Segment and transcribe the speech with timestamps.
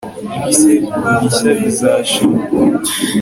[0.41, 2.43] ibisekuru bishya bizashingwa